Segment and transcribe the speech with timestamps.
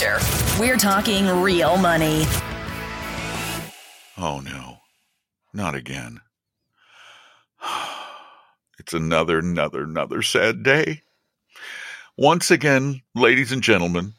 [0.00, 0.18] Future.
[0.58, 2.24] We're talking real money.
[4.16, 4.78] Oh no,
[5.52, 6.20] not again.
[8.78, 11.02] It's another, another, another sad day.
[12.16, 14.14] Once again, ladies and gentlemen,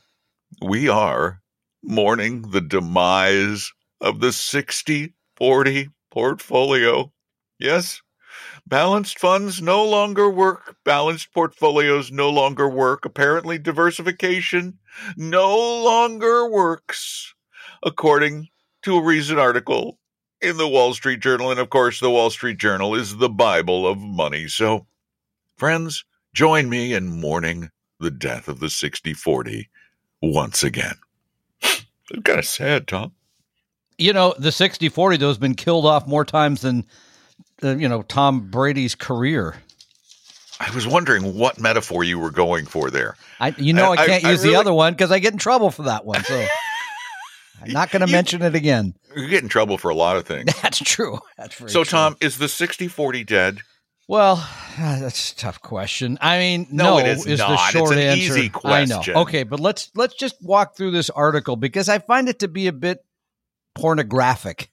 [0.63, 1.41] we are
[1.81, 7.11] mourning the demise of the 60 40 portfolio.
[7.57, 8.03] Yes,
[8.67, 10.77] balanced funds no longer work.
[10.83, 13.05] Balanced portfolios no longer work.
[13.05, 14.79] Apparently, diversification
[15.15, 17.33] no longer works,
[17.83, 18.49] according
[18.83, 19.99] to a recent article
[20.41, 21.51] in the Wall Street Journal.
[21.51, 24.47] And of course, the Wall Street Journal is the Bible of money.
[24.47, 24.87] So,
[25.57, 29.69] friends, join me in mourning the death of the 60 40
[30.21, 30.95] once again.
[31.61, 33.13] It's kind of sad, Tom.
[33.97, 36.85] You know, the 60 40, though, has been killed off more times than,
[37.63, 39.55] uh, you know, Tom Brady's career.
[40.59, 43.15] I was wondering what metaphor you were going for there.
[43.39, 45.33] I, you know, I, I- can't I use really- the other one because I get
[45.33, 46.23] in trouble for that one.
[46.23, 46.45] So
[47.63, 48.93] I'm not going to mention it again.
[49.15, 50.51] You get in trouble for a lot of things.
[50.61, 51.19] That's true.
[51.37, 51.85] That's so, true.
[51.85, 53.59] Tom, is the 60 40 dead?
[54.07, 54.35] Well,
[54.77, 56.17] that's a tough question.
[56.21, 57.71] I mean, No, no, it is is not.
[57.71, 58.19] the It's an answer.
[58.21, 59.13] easy I question.
[59.13, 59.21] know.
[59.21, 62.67] Okay, but let's let's just walk through this article because I find it to be
[62.67, 62.99] a bit
[63.75, 64.70] pornographic.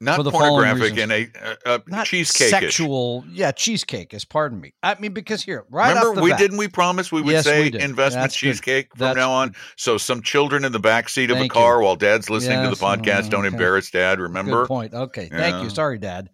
[0.00, 1.28] Not For the pornographic and a,
[1.66, 2.50] a, a Not cheesecake.
[2.50, 3.24] sexual.
[3.30, 4.74] Yeah, cheesecake is pardon me.
[4.82, 7.70] I mean because here, right Remember, we bat, didn't we promise we would Yes, say
[7.70, 8.48] we investment That's good.
[8.48, 9.54] cheesecake from That's now on?
[9.76, 11.84] So some children in the back seat of a car you.
[11.84, 14.18] while dad's listening to the podcast uh, don't embarrass dad.
[14.20, 14.62] Remember?
[14.62, 14.94] Good point.
[14.94, 15.70] Okay, thank you.
[15.70, 16.28] Sorry, Dad.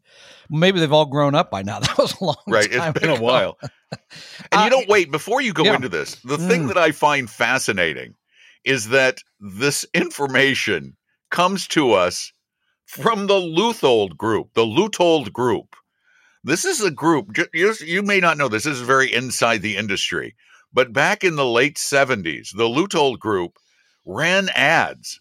[0.48, 1.78] Maybe they've all grown up by now.
[1.80, 3.58] That was a long Right, time it's been a while.
[4.52, 5.74] And Uh, you don't wait before you go yeah.
[5.74, 6.14] into this.
[6.22, 6.68] The thing Mm.
[6.68, 8.14] that I find fascinating
[8.64, 10.96] is that this information
[11.30, 12.32] comes to us
[12.90, 15.76] from the Leuthold group, the Leuthold group.
[16.42, 20.34] This is a group, you, may not know this, this is very inside the industry,
[20.72, 23.58] but back in the late 70s, the Leuthold group
[24.04, 25.20] ran ads,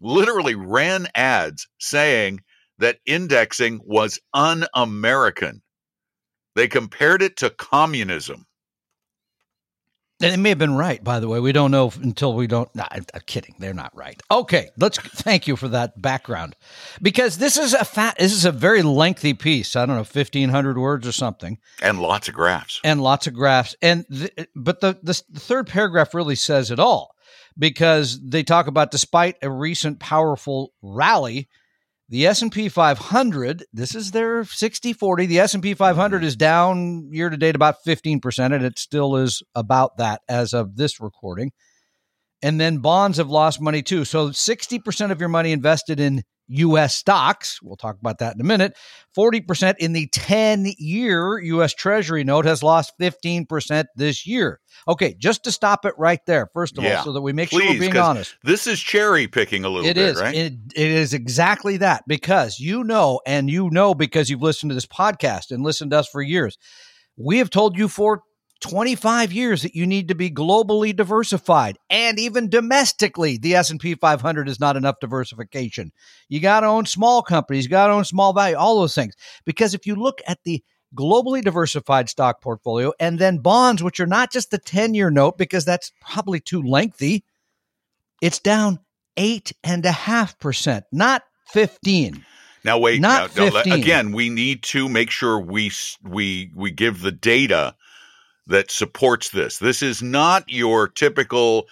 [0.00, 2.40] literally ran ads saying
[2.78, 5.60] that indexing was un American.
[6.54, 8.46] They compared it to communism.
[10.20, 11.38] And it may have been right, by the way.
[11.38, 12.68] We don't know until we don't.
[12.74, 13.54] Nah, I'm, I'm kidding.
[13.58, 14.20] They're not right.
[14.30, 16.56] Okay, let's thank you for that background,
[17.00, 18.16] because this is a fat.
[18.18, 19.76] This is a very lengthy piece.
[19.76, 22.80] I don't know, fifteen hundred words or something, and lots of graphs.
[22.82, 23.76] and lots of graphs.
[23.80, 27.14] And th- but the, the the third paragraph really says it all,
[27.56, 31.48] because they talk about despite a recent powerful rally,
[32.08, 37.54] the S&P 500, this is their 60/40, the S&P 500 is down year to date
[37.54, 41.52] about 15% and it still is about that as of this recording.
[42.40, 44.04] And then bonds have lost money too.
[44.04, 48.44] So 60% of your money invested in US stocks, we'll talk about that in a
[48.44, 48.76] minute.
[49.16, 54.60] 40% in the 10 year US Treasury note has lost 15% this year.
[54.86, 56.98] Okay, just to stop it right there, first of Yeah.
[56.98, 58.34] all, so that we make sure we're being honest.
[58.42, 60.20] This is cherry picking a little It bit, is.
[60.20, 60.34] right?
[60.34, 64.74] It, it is exactly that because you know, and you know because you've listened to
[64.74, 66.56] this podcast and listened to us for years.
[67.16, 68.22] We have told you for
[68.60, 74.48] 25 years that you need to be globally diversified and even domestically the S&P 500
[74.48, 75.92] is not enough diversification.
[76.28, 79.14] You got to own small companies, you got to own small value, all those things.
[79.44, 80.62] Because if you look at the
[80.94, 85.64] globally diversified stock portfolio and then bonds which are not just the 10-year note because
[85.64, 87.24] that's probably too lengthy,
[88.20, 88.80] it's down
[89.16, 92.24] eight and a half percent, not fifteen.
[92.64, 93.72] Now wait, Not now, now, 15.
[93.72, 95.70] again, we need to make sure we
[96.02, 97.76] we we give the data
[98.48, 99.58] that supports this.
[99.58, 101.66] This is not your typical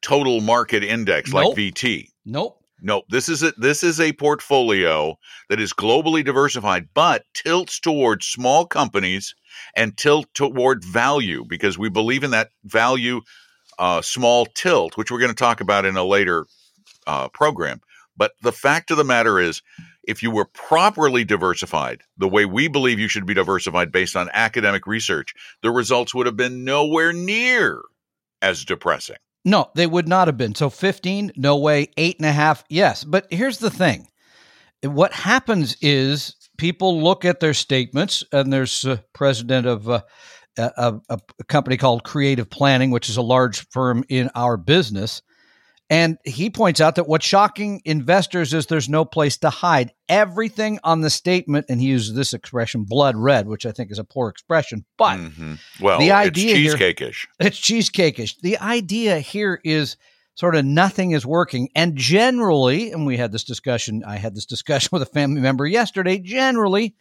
[0.00, 2.08] total market index like VT.
[2.24, 2.58] Nope.
[2.84, 3.04] Nope.
[3.10, 5.16] this is a this is a portfolio
[5.48, 9.36] that is globally diversified, but tilts towards small companies
[9.76, 13.20] and tilt toward value because we believe in that value
[13.78, 16.46] uh, small tilt, which we're going to talk about in a later
[17.06, 17.80] uh, program.
[18.16, 19.62] But the fact of the matter is,
[20.04, 24.28] if you were properly diversified, the way we believe you should be diversified based on
[24.32, 27.82] academic research, the results would have been nowhere near
[28.40, 29.16] as depressing.
[29.44, 30.54] No, they would not have been.
[30.54, 31.88] So 15, no way.
[31.96, 33.04] Eight and a half, yes.
[33.04, 34.08] But here's the thing
[34.82, 40.02] what happens is people look at their statements, and there's a president of uh,
[40.56, 45.22] a, a, a company called Creative Planning, which is a large firm in our business.
[45.92, 49.92] And he points out that what's shocking investors is there's no place to hide.
[50.08, 53.98] Everything on the statement, and he uses this expression, blood red, which I think is
[53.98, 55.58] a poor expression, but Mhm.
[55.80, 57.28] Well, the idea it's here- cheesecake-ish.
[57.38, 58.36] it's cheesecakeish.
[58.40, 59.98] The idea here is
[60.34, 61.68] sort of nothing is working.
[61.74, 65.66] And generally, and we had this discussion, I had this discussion with a family member
[65.66, 66.16] yesterday.
[66.18, 66.94] Generally,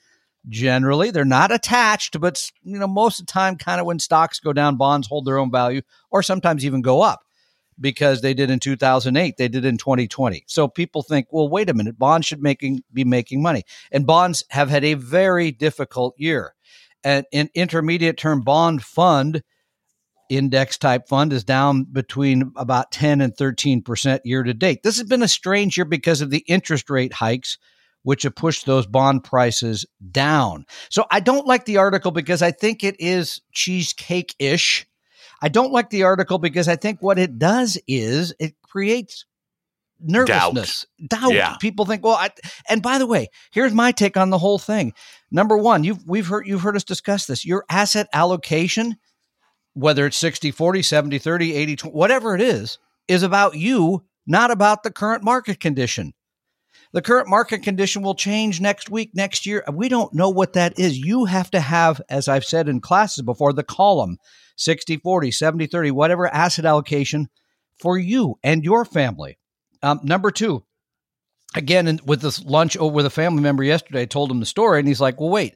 [0.50, 4.42] generally, they're not attached, but you know, most of the time, kind of when stocks
[4.42, 7.22] go down, bonds hold their own value, or sometimes even go up
[7.80, 10.44] because they did in 2008, they did in 2020.
[10.48, 14.44] So people think, well, wait a minute, bonds should making be making money, and bonds
[14.50, 16.54] have had a very difficult year.
[17.04, 19.44] And an intermediate term bond fund
[20.32, 24.82] index type fund is down between about 10 and 13% year to date.
[24.82, 27.58] This has been a strange year because of the interest rate hikes,
[28.04, 30.66] which have pushed those bond prices down.
[30.90, 34.88] So I don't like the article because I think it is cheesecake ish.
[35.42, 39.26] I don't like the article because I think what it does is it creates
[40.00, 41.34] nervousness, doubt.
[41.34, 41.56] Yeah.
[41.58, 42.30] People think, well, I,
[42.70, 44.94] and by the way, here's my take on the whole thing.
[45.32, 47.46] Number one, you've we've heard you've heard us discuss this.
[47.46, 48.98] Your asset allocation,
[49.74, 52.78] whether it's 60, 40, 70, 30, 80, 20, whatever it is,
[53.08, 56.14] is about you, not about the current market condition.
[56.94, 59.64] The current market condition will change next week, next year.
[59.72, 60.98] We don't know what that is.
[60.98, 64.18] You have to have, as I've said in classes before, the column
[64.58, 67.30] 60, 40, 70, 30, whatever asset allocation
[67.80, 69.38] for you and your family.
[69.82, 70.64] Um, number two,
[71.56, 74.46] again, in, with this lunch over with a family member yesterday, I told him the
[74.46, 75.56] story, and he's like, "Well, wait.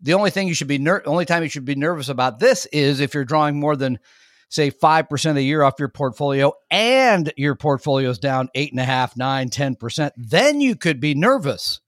[0.00, 2.66] The only thing you should be ner- only time you should be nervous about this
[2.66, 3.98] is if you're drawing more than
[4.48, 8.80] say five percent a year off your portfolio, and your portfolio is down eight and
[8.80, 10.14] a half, nine, ten percent.
[10.16, 11.80] Then you could be nervous."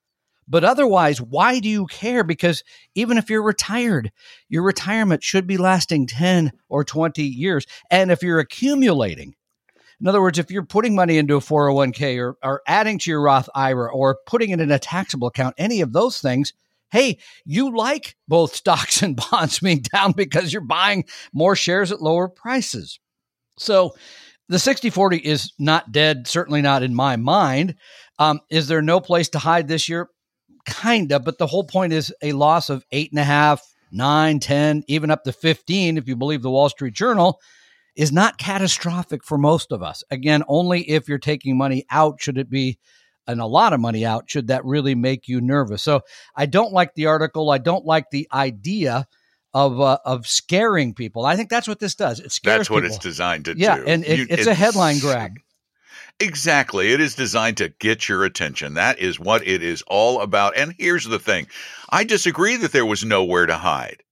[0.50, 2.24] But otherwise, why do you care?
[2.24, 2.64] Because
[2.94, 4.10] even if you're retired,
[4.48, 7.66] your retirement should be lasting 10 or 20 years.
[7.90, 9.34] And if you're accumulating,
[10.00, 13.20] in other words, if you're putting money into a 401k or, or adding to your
[13.20, 16.52] Roth IRA or putting it in a taxable account, any of those things,
[16.90, 22.02] hey, you like both stocks and bonds being down because you're buying more shares at
[22.02, 22.98] lower prices.
[23.58, 23.94] So
[24.48, 27.74] the 60 40 is not dead, certainly not in my mind.
[28.18, 30.08] Um, is there no place to hide this year?
[30.66, 34.84] Kinda, but the whole point is a loss of eight and a half, nine, 10,
[34.88, 37.40] even up to 15, if you believe the Wall Street Journal
[37.96, 40.04] is not catastrophic for most of us.
[40.10, 42.78] Again, only if you're taking money out should it be
[43.28, 45.82] and a lot of money out should that really make you nervous.
[45.82, 46.00] So
[46.34, 47.50] I don't like the article.
[47.50, 49.06] I don't like the idea
[49.54, 51.24] of uh, of scaring people.
[51.24, 52.18] I think that's what this does.
[52.20, 52.96] It scares That's what people.
[52.96, 53.84] it's designed to yeah, do.
[53.86, 55.32] and it, You- it's a headline grab.
[56.20, 56.92] Exactly.
[56.92, 58.74] It is designed to get your attention.
[58.74, 60.56] That is what it is all about.
[60.56, 61.46] And here's the thing
[61.88, 64.02] I disagree that there was nowhere to hide.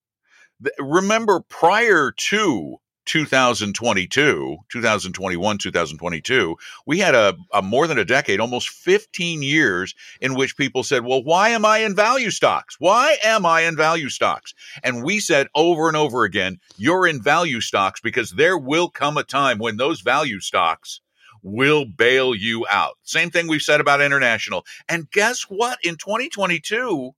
[0.79, 2.77] Remember, prior to
[3.07, 10.35] 2022, 2021, 2022, we had a, a more than a decade, almost 15 years in
[10.35, 12.77] which people said, Well, why am I in value stocks?
[12.79, 14.55] Why am I in value stocks?
[14.83, 19.17] And we said over and over again, You're in value stocks because there will come
[19.17, 21.01] a time when those value stocks
[21.43, 22.99] will bail you out.
[23.05, 24.65] Same thing we've said about international.
[24.89, 25.79] And guess what?
[25.85, 27.13] In 2022,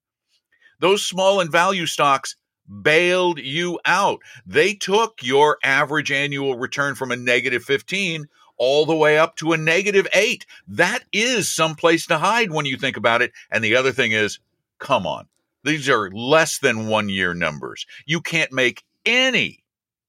[0.80, 2.36] those small and value stocks
[2.82, 4.20] bailed you out.
[4.46, 9.52] They took your average annual return from a negative 15 all the way up to
[9.52, 10.44] a negative 8.
[10.66, 13.32] That is some place to hide when you think about it.
[13.50, 14.40] And the other thing is,
[14.78, 15.26] come on.
[15.64, 17.86] These are less than 1 year numbers.
[18.06, 19.64] You can't make any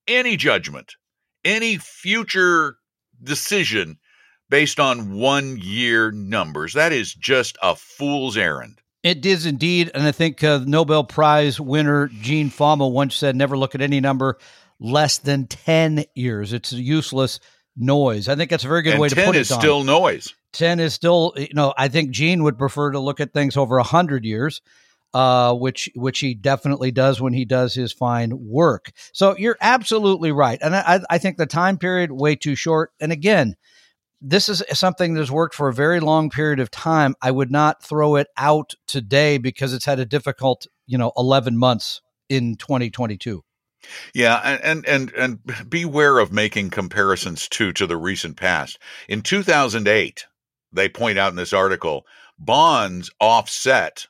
[0.08, 0.96] any judgment,
[1.46, 2.78] any future
[3.24, 3.98] decision
[4.50, 6.74] based on 1 year numbers.
[6.74, 8.82] That is just a fool's errand.
[9.02, 13.58] It is indeed, and I think uh, Nobel Prize winner Gene Fama once said, "Never
[13.58, 14.38] look at any number
[14.80, 16.52] less than ten years.
[16.52, 17.40] It's useless
[17.78, 19.40] noise." I think that's a very good and way to 10 put it.
[19.40, 19.60] is Don.
[19.60, 20.34] still noise.
[20.54, 23.76] 10 is still you know i think gene would prefer to look at things over
[23.78, 24.62] 100 years
[25.14, 30.32] uh, which which he definitely does when he does his fine work so you're absolutely
[30.32, 33.56] right and i, I think the time period way too short and again
[34.22, 37.52] this is something that has worked for a very long period of time i would
[37.52, 42.56] not throw it out today because it's had a difficult you know 11 months in
[42.56, 43.44] 2022
[44.14, 48.78] Yeah, and and and beware of making comparisons too to the recent past.
[49.08, 50.26] In 2008,
[50.74, 52.06] they point out in this article,
[52.38, 54.08] bonds offset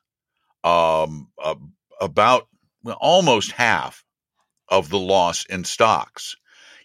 [0.64, 1.56] um, uh,
[2.02, 2.48] about
[2.84, 4.04] well, almost half
[4.68, 6.36] of the loss in stocks.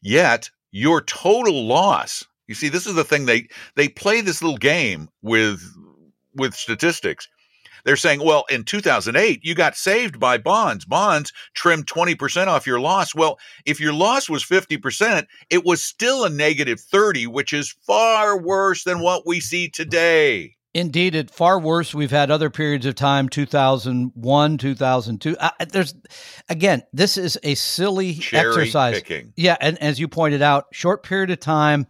[0.02, 4.58] Yet your total loss, you see, this is the thing they they play this little
[4.58, 5.62] game with
[6.34, 7.28] with statistics.
[7.84, 10.86] They're saying, well, in 2008, you got saved by bonds.
[10.86, 13.14] Bonds trimmed 20% off your loss.
[13.14, 18.38] Well, if your loss was 50%, it was still a negative 30, which is far
[18.38, 20.56] worse than what we see today.
[20.72, 21.94] Indeed, it far worse.
[21.94, 25.36] We've had other periods of time, 2001, 2002.
[25.38, 25.94] Uh, there's,
[26.48, 28.94] again, this is a silly Cherry exercise.
[28.96, 29.32] picking.
[29.36, 29.56] Yeah.
[29.60, 31.86] And as you pointed out, short period of time.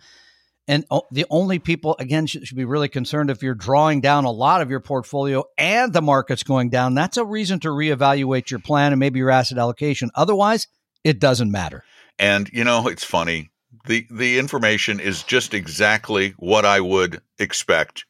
[0.67, 4.63] And the only people, again, should, be really concerned if you're drawing down a lot
[4.63, 6.95] of your portfolio and the market's going down.
[6.95, 10.11] That's a reason to reevaluate your plan and maybe your asset allocation.
[10.15, 10.67] Otherwise,
[11.03, 11.85] it doesn't matter.
[12.19, 13.51] And you know, it's funny.
[13.87, 18.07] The the information is just exactly what I would expect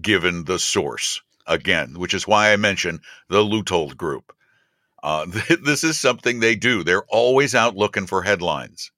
[0.00, 1.20] given the source.
[1.46, 4.32] Again, which is why I mentioned the Leuthold group.
[5.02, 5.26] Uh,
[5.64, 6.84] this is something they do.
[6.84, 8.92] They're always out looking for headlines.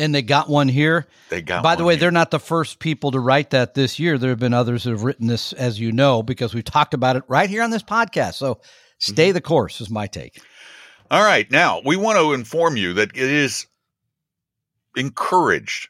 [0.00, 1.06] And they got one here.
[1.28, 1.62] They got.
[1.62, 2.00] By the way, here.
[2.00, 4.16] they're not the first people to write that this year.
[4.16, 7.16] There have been others that have written this, as you know, because we've talked about
[7.16, 8.34] it right here on this podcast.
[8.34, 8.60] So
[8.98, 9.34] stay Mm-hmm.
[9.34, 10.40] the course, is my take.
[11.10, 11.50] All right.
[11.50, 13.66] Now, we want to inform you that it is
[14.96, 15.88] encouraged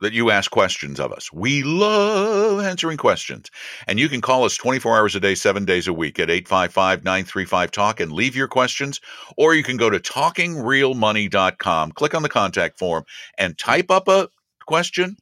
[0.00, 1.32] that you ask questions of us.
[1.32, 3.50] We love answering questions.
[3.86, 7.04] And you can call us 24 hours a day, seven days a week at 855
[7.04, 9.00] 935 Talk and leave your questions.
[9.36, 13.04] Or you can go to talkingrealmoney.com, click on the contact form,
[13.38, 14.28] and type up a
[14.66, 15.16] question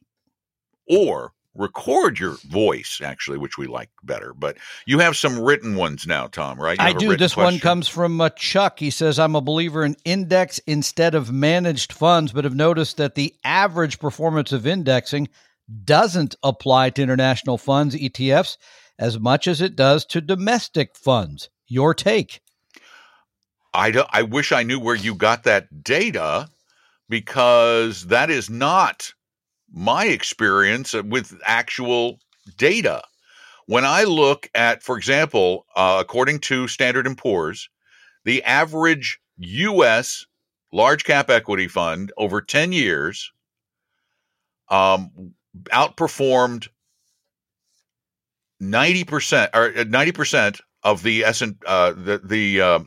[0.87, 4.33] or record your voice, actually, which we like better.
[4.33, 6.79] But you have some written ones now, Tom, right?
[6.79, 7.17] You I do.
[7.17, 8.79] This one comes from uh, Chuck.
[8.79, 13.15] He says, I'm a believer in index instead of managed funds, but have noticed that
[13.15, 15.27] the average performance of indexing
[15.83, 18.57] doesn't apply to international funds, ETFs,
[18.97, 21.49] as much as it does to domestic funds.
[21.67, 22.41] Your take.
[23.73, 26.49] I, do, I wish I knew where you got that data
[27.07, 29.13] because that is not
[29.73, 32.19] my experience with actual
[32.57, 33.03] data.
[33.67, 37.69] When I look at, for example, uh, according to Standard and Poor's,
[38.25, 40.25] the average U.S.
[40.73, 43.31] large cap equity fund over 10 years
[44.69, 45.33] um,
[45.71, 46.67] outperformed
[48.61, 52.79] 90% or uh, 90% of the uh, the the uh,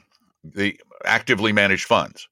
[0.45, 2.29] the actively managed funds.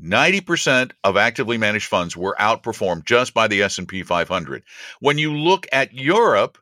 [0.00, 4.62] 90% of actively managed funds were outperformed just by the S&P 500.
[5.00, 6.58] When you look at Europe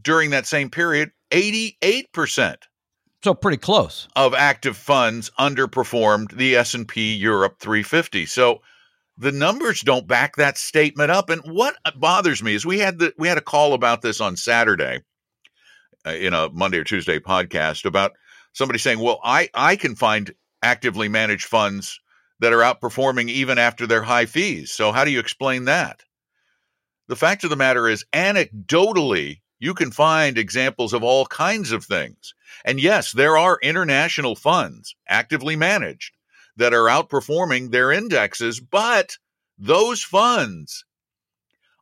[0.00, 2.56] during that same period, 88%
[3.22, 4.08] So pretty close.
[4.16, 8.24] of active funds underperformed the S&P Europe 350.
[8.26, 8.62] So
[9.18, 13.12] the numbers don't back that statement up and what bothers me is we had the
[13.18, 15.00] we had a call about this on Saturday
[16.06, 18.12] uh, in a Monday or Tuesday podcast about
[18.52, 22.00] somebody saying, "Well, I I can find actively managed funds
[22.40, 24.72] that are outperforming even after their high fees.
[24.72, 26.04] So how do you explain that?"
[27.08, 31.84] The fact of the matter is anecdotally you can find examples of all kinds of
[31.84, 32.34] things.
[32.64, 36.14] And yes, there are international funds actively managed
[36.56, 39.16] that are outperforming their indexes, but
[39.58, 40.84] those funds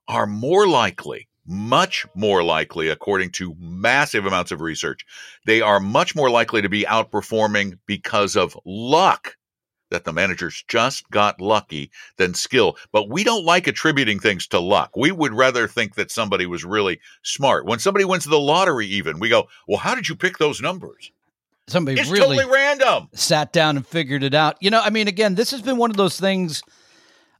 [0.08, 5.04] are more likely, much more likely, according to massive amounts of research,
[5.44, 9.36] they are much more likely to be outperforming because of luck
[9.90, 12.76] that the managers just got lucky than skill.
[12.92, 14.96] But we don't like attributing things to luck.
[14.96, 17.66] We would rather think that somebody was really smart.
[17.66, 21.10] When somebody wins the lottery, even, we go, Well, how did you pick those numbers?
[21.68, 23.08] Somebody It's really totally random.
[23.12, 24.56] sat down and figured it out.
[24.60, 26.62] You know, I mean, again, this has been one of those things,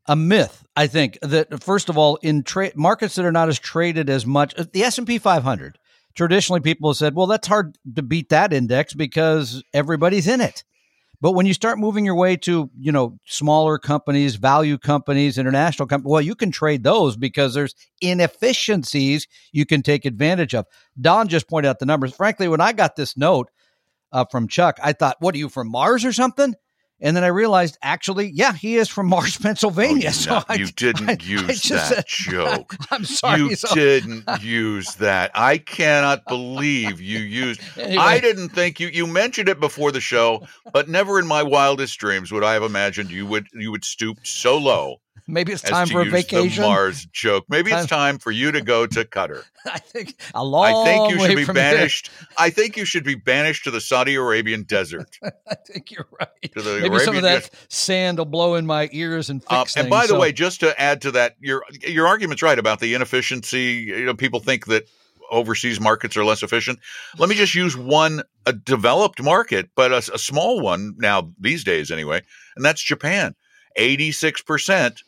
[0.06, 0.64] a myth.
[0.74, 4.26] I think that first of all, in trade markets that are not as traded as
[4.26, 5.78] much, uh, the S and P 500.
[6.14, 10.64] Traditionally, people have said, "Well, that's hard to beat that index because everybody's in it."
[11.20, 15.86] But when you start moving your way to, you know, smaller companies, value companies, international
[15.86, 20.66] companies, well, you can trade those because there's inefficiencies you can take advantage of.
[21.00, 22.14] Don just pointed out the numbers.
[22.14, 23.50] Frankly, when I got this note
[24.12, 26.54] uh, from Chuck, I thought, what are you from Mars or something?
[27.00, 30.08] And then I realized, actually, yeah, he is from Mars, Pennsylvania.
[30.08, 32.74] Oh, so no, I, you didn't I- use I just that joke.
[32.90, 33.40] I'm sorry.
[33.40, 35.30] You So- didn't use that.
[35.34, 37.60] I cannot believe you used.
[37.76, 38.02] Anyway.
[38.02, 38.88] I didn't think you.
[38.88, 42.62] You mentioned it before the show, but never in my wildest dreams would I have
[42.62, 46.62] imagined you would you would stoop so low maybe it's time for a vacation.
[46.62, 47.44] Mars joke.
[47.48, 49.42] Maybe it's time for you to go to Qatar.
[49.66, 51.54] I think a long I think you should be here.
[51.54, 52.10] banished.
[52.38, 55.18] I think you should be banished to the Saudi Arabian desert.
[55.48, 56.28] I think you're right.
[56.54, 59.76] Maybe some of Arabian- that sand will blow in my ears and fix Uh, things.
[59.76, 62.80] and by the So- way, just to add to that, your your argument's right about
[62.80, 63.84] the inefficiency.
[63.88, 64.84] You know, people think that
[65.30, 66.78] overseas markets are less efficient.
[67.18, 71.64] Let me just use one a developed market, but a, a small one now these
[71.64, 72.22] days anyway,
[72.54, 73.34] and that's Japan.
[73.74, 75.02] Eighty six percent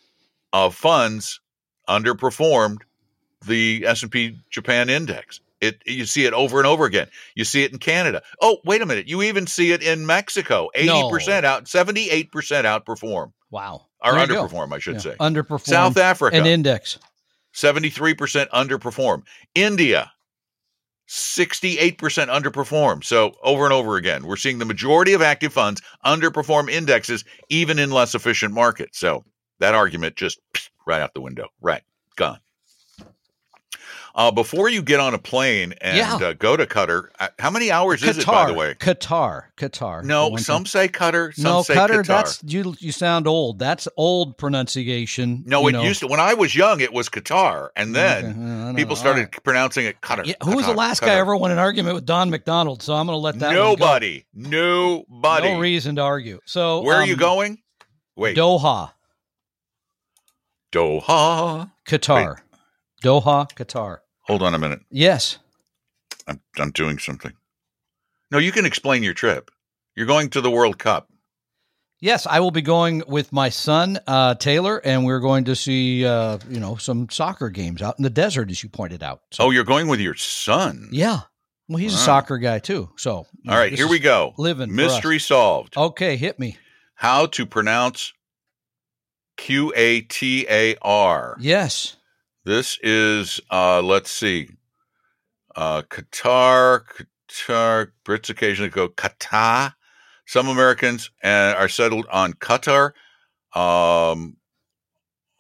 [0.52, 1.40] of funds
[1.88, 2.78] underperformed
[3.46, 5.40] the S and P Japan index.
[5.60, 7.08] It you see it over and over again.
[7.34, 8.22] You see it in Canada.
[8.40, 9.08] Oh, wait a minute.
[9.08, 10.68] You even see it in Mexico.
[10.76, 13.32] 80% out, 78% outperform.
[13.50, 13.86] Wow.
[14.04, 15.16] Or There underperform, I should Yeah, say.
[15.18, 15.66] Underperform.
[15.66, 16.36] South Africa.
[16.36, 16.98] An index.
[17.54, 19.22] 73% underperform.
[19.54, 20.12] India,
[21.08, 23.02] 68% underperform.
[23.02, 27.78] So over and over again, we're seeing the majority of active funds underperform indexes, even
[27.78, 28.98] in less efficient markets.
[28.98, 29.24] So
[29.58, 30.40] that argument just
[30.86, 31.48] right out the window.
[31.60, 31.82] Right.
[32.16, 32.40] Gone.
[34.14, 36.16] Uh, before you get on a plane and Yeah.
[36.16, 38.74] uh, go to Qatar, uh, how many hours is it, by the way?
[38.74, 39.42] Qatar.
[39.56, 40.02] Qatar.
[40.02, 42.00] No, some say Qatar, some no, say Qatar.
[42.00, 42.06] Qatar.
[42.06, 42.74] That's you.
[42.80, 43.60] You sound old.
[43.60, 45.44] That's old pronunciation.
[45.46, 45.82] no, it know.
[45.82, 46.08] used to.
[46.08, 49.44] When I was young, it was Qatar, and then Okay, uh, don't people started right.
[49.44, 50.26] pronouncing it Qatar.
[50.26, 51.06] Yeah, who was the last Qatar.
[51.06, 52.82] guy ever won an argument with Don McDonald?
[52.82, 53.52] So I'm going to let that.
[53.52, 54.24] Nobody.
[54.34, 55.52] Nobody.
[55.52, 56.40] No reason to argue.
[56.44, 57.58] So Where are you um, going?
[58.16, 58.36] Wait.
[58.36, 58.90] Doha,
[60.72, 61.70] Doha.
[61.87, 62.37] Qatar.
[63.02, 63.98] Doha, Qatar.
[64.22, 64.80] Hold on a minute.
[64.90, 65.38] Yes.
[66.26, 67.32] I'm I'm doing something.
[68.30, 69.50] No, you can explain your trip.
[69.96, 71.08] You're going to the World Cup.
[72.00, 76.04] Yes, I will be going with my son uh, Taylor, and we're going to see
[76.04, 79.22] uh, you know some soccer games out in the desert, as you pointed out.
[79.32, 80.88] So, Oh, you're going with your son.
[80.92, 81.20] yeah.
[81.70, 82.88] Well, he's a soccer guy too.
[82.96, 84.32] So, All right, here we go.
[84.38, 85.76] living Mystery solved.
[85.76, 86.56] okay, hit me.
[86.94, 88.14] How to pronounce
[89.38, 91.37] Q A T A R.
[91.40, 91.97] Yes.
[92.45, 94.50] This is uh let's see.
[95.57, 96.83] Uh Qatar,
[97.30, 99.73] Qatar, Brits occasionally go Qatar.
[100.26, 102.92] Some Americans uh, are settled on Qatar.
[103.54, 104.37] Um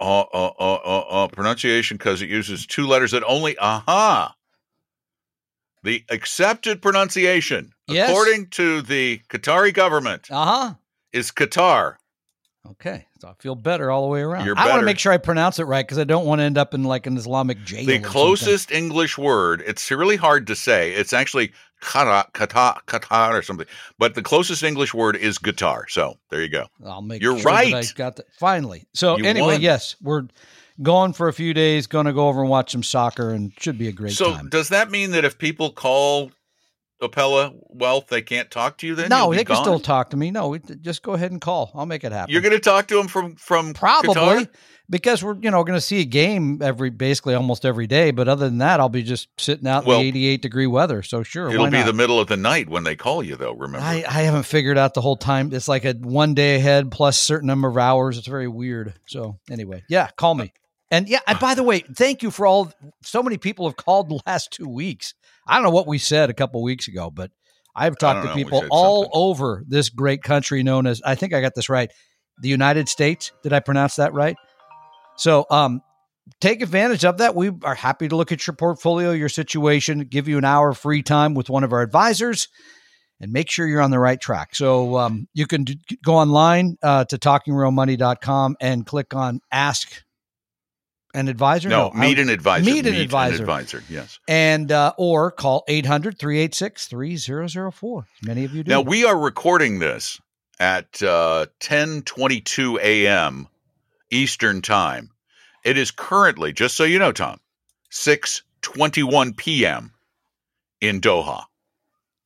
[0.00, 4.32] uh, uh, uh, uh, uh, pronunciation because it uses two letters that only aha.
[5.82, 8.08] The accepted pronunciation, Yes.
[8.10, 10.74] according to the Qatari government, Uh huh.
[11.12, 11.96] is Qatar.
[12.72, 14.44] Okay, so I feel better all the way around.
[14.44, 16.44] You're I want to make sure I pronounce it right because I don't want to
[16.44, 17.86] end up in like an Islamic jail.
[17.86, 18.02] The something.
[18.02, 20.92] closest English word, it's really hard to say.
[20.92, 23.66] It's actually kata, kata, kata or something.
[23.98, 25.86] But the closest English word is guitar.
[25.88, 26.66] So there you go.
[26.84, 27.92] I'll make You're sure that I right.
[27.96, 28.86] got that finally.
[28.92, 29.60] So You anyway, won.
[29.62, 30.24] yes, we're
[30.82, 31.86] going for a few days.
[31.86, 34.48] Going to go over and watch some soccer, and should be a great so time.
[34.50, 36.32] does that mean that if people call
[37.00, 39.08] Apella Wealth, they can't talk to you then?
[39.08, 39.64] no, they can gone?
[39.64, 40.30] still talk to me.
[40.30, 41.70] No, we, just go ahead and call.
[41.74, 42.32] I'll make it happen.
[42.32, 44.48] You're going to talk to them from from probably Qatar?
[44.90, 48.10] because we're you know going to see a game every basically almost every day.
[48.10, 51.02] But other than that, I'll be just sitting out Well, in the 88 degree weather.
[51.02, 53.52] So sure, It'll be the middle of the night when they call you, though.
[53.52, 53.84] Remember?
[53.84, 55.52] I, I haven't figured out the whole time.
[55.52, 58.18] It's like a one day ahead plus certain number of hours.
[58.18, 58.94] It's very weird.
[59.06, 60.52] So anyway, yeah, call me.
[60.90, 62.72] And yeah, and by the way, thank you for all.
[63.02, 65.14] So many people have called the last two weeks.
[65.46, 67.30] I don't know what we said a couple weeks ago, but
[67.74, 68.34] I've talked to know.
[68.34, 69.10] People all something.
[69.14, 71.02] over this great country known as.
[71.04, 71.90] I think I got this right.
[72.40, 73.32] The United States.
[73.42, 74.36] Did I pronounce that right?
[75.16, 75.82] So, um,
[76.40, 77.34] take advantage of that.
[77.34, 80.78] We are happy to look at your portfolio, your situation, give you an hour of
[80.78, 82.48] free time with one of our advisors
[83.20, 84.54] and make sure you're on the right track.
[84.54, 90.02] So um, you can d- go online uh, to talkingrealmoney.com and click on ask
[91.14, 91.68] an advisor.
[91.68, 92.64] no, I- meet an advisor.
[92.64, 93.42] meet an advisor.
[93.42, 93.82] advisor.
[93.88, 94.18] Yes.
[94.28, 98.04] and uh, or call 800-386-3004.
[98.22, 98.70] Many of you do.
[98.70, 100.20] Now we are recording this
[100.60, 103.48] at uh, 10:22 a.m.
[104.10, 105.10] Eastern Time.
[105.64, 107.40] It is currently, just so you know, Tom,
[107.90, 109.92] 6:21 p.m.
[110.80, 111.44] in Doha.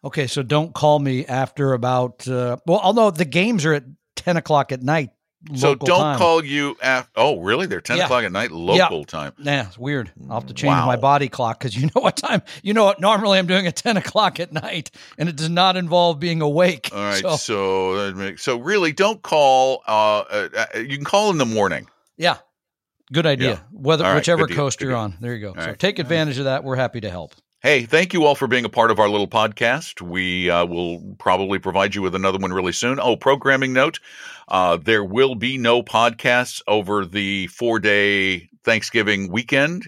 [0.05, 3.85] okay, so don't call me after about uh, well, although the games are at
[4.17, 5.11] 10 o'clock at night.
[5.57, 6.19] So don't time.
[6.19, 7.11] call you after.
[7.17, 7.67] Oh, really?
[7.67, 8.05] They're 10 Yeah.
[8.05, 9.33] o'clock at night local time.
[9.39, 10.13] Yeah, it's weird.
[10.31, 12.43] I'll have to change my body clock because you know what time.
[12.63, 13.01] You know what?
[13.01, 16.91] Normally I'm doing at ten o'clock at night, and it does not involve being awake.
[16.93, 17.21] All right.
[17.21, 19.83] So, So that makes, so really, don't call.
[19.87, 21.89] Uh, uh, uh, you can call in the morning.
[22.17, 22.37] yeah,
[23.13, 23.51] good idea.
[23.51, 23.59] Yeah.
[23.73, 24.99] Whether right, whichever coast you're deal.
[25.01, 25.49] on, there you go.
[25.49, 25.79] All so right.
[25.79, 26.63] take advantage of that.
[26.63, 27.35] We're happy to help.
[27.63, 30.03] Hey, thank you all for being a part of our little podcast.
[30.03, 32.99] We uh, will probably provide you with another one really soon.
[32.99, 34.01] Oh, programming note
[34.49, 39.87] uh, there will be no podcasts over the four day Thanksgiving weekend.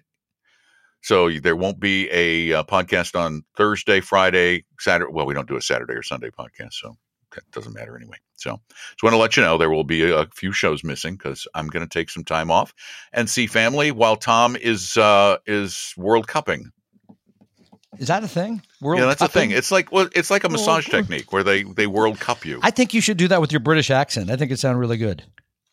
[1.03, 5.11] So there won't be a uh, podcast on Thursday, Friday, Saturday.
[5.13, 6.97] Well, we don't do a Saturday or Sunday podcast, so
[7.33, 8.19] that doesn't matter anyway.
[8.37, 11.49] So just want to let you know there will be a, few shows missing because
[11.57, 12.73] I'm going to take some time off
[13.13, 16.71] and see family while Tom is uh, is World Cupping.
[17.99, 18.63] Is that a thing?
[18.81, 19.51] World yeah, that's a thing.
[19.51, 22.61] It's like well, it's like a massage technique where they they World Cup you.
[22.63, 24.31] I think you should do that with your British accent.
[24.31, 25.25] I think it sounded really good.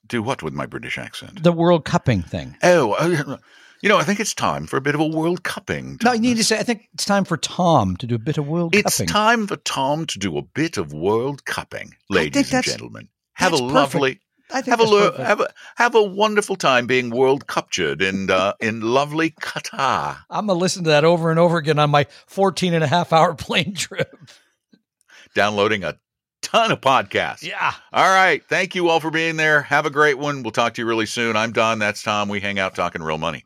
[0.07, 1.41] Do what with my British accent?
[1.43, 2.57] The World Cupping thing.
[2.63, 3.38] Oh, uh,
[3.81, 5.97] you know, I think it's time for a bit of a World Cupping.
[6.03, 6.60] No, you need to say.
[6.60, 9.07] I think it's time for Tom to do a bit of World It's Cupping.
[9.07, 13.07] time for Tom to do a bit of World Cupping, ladies and gentlemen.
[13.34, 14.15] Have a lovely.
[14.15, 14.25] perfect.
[14.51, 14.57] Lovely.
[14.59, 18.01] I think have a that's lo- have a have a wonderful time being world captured
[18.01, 20.17] in uh, in lovely Qatar.
[20.29, 22.87] I'm going to listen to that over and over again on my 14 and a
[22.87, 24.15] half hour plane trip.
[25.33, 25.97] Downloading a
[26.41, 27.43] ton of podcasts.
[27.43, 27.73] Yeah.
[27.93, 28.43] All right.
[28.49, 29.61] Thank you all for being there.
[29.61, 30.43] Have a great one.
[30.43, 31.35] We'll talk to you really soon.
[31.35, 31.79] I'm Don.
[31.79, 32.27] That's Tom.
[32.27, 33.45] We hang out talking real money.